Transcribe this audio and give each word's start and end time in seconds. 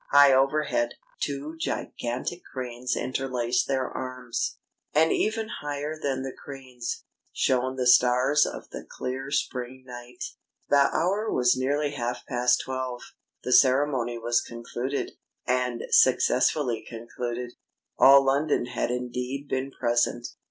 High 0.09 0.33
overhead, 0.33 0.95
two 1.19 1.55
gigantic 1.59 2.41
cranes 2.51 2.95
interlaced 2.95 3.67
their 3.67 3.87
arms; 3.87 4.57
and 4.95 5.11
even 5.11 5.47
higher 5.61 5.95
than 5.95 6.23
the 6.23 6.33
cranes, 6.35 7.03
shone 7.31 7.75
the 7.75 7.85
stars 7.85 8.43
of 8.47 8.71
the 8.71 8.83
clear 8.83 9.29
spring 9.29 9.83
night. 9.85 10.23
The 10.69 10.89
hour 10.91 11.31
was 11.31 11.55
nearly 11.55 11.91
half 11.91 12.25
past 12.25 12.63
twelve. 12.65 13.03
The 13.43 13.53
ceremony 13.53 14.17
was 14.17 14.41
concluded 14.41 15.11
and 15.45 15.83
successfully 15.91 16.83
concluded. 16.89 17.53
All 17.99 18.25
London 18.25 18.65
had 18.73 18.89
indeed 18.89 19.47
been 19.47 19.69
present. 19.69 20.29